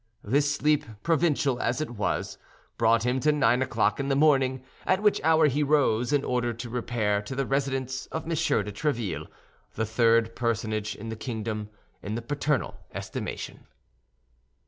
This 0.23 0.51
sleep, 0.51 0.83
provincial 1.03 1.59
as 1.61 1.79
it 1.79 1.91
was, 1.91 2.39
brought 2.75 3.03
him 3.03 3.19
to 3.19 3.31
nine 3.31 3.61
o'clock 3.61 3.99
in 3.99 4.09
the 4.09 4.15
morning; 4.15 4.63
at 4.83 5.03
which 5.03 5.21
hour 5.23 5.45
he 5.45 5.61
rose, 5.61 6.11
in 6.11 6.23
order 6.25 6.53
to 6.53 6.71
repair 6.71 7.21
to 7.21 7.35
the 7.35 7.45
residence 7.45 8.07
of 8.07 8.23
M. 8.23 8.29
de 8.29 8.35
Tréville, 8.71 9.27
the 9.75 9.85
third 9.85 10.35
personage 10.35 10.95
in 10.95 11.09
the 11.09 11.15
kingdom, 11.15 11.69
in 12.01 12.15
the 12.15 12.23
paternal 12.23 12.79
estimation. 12.95 13.67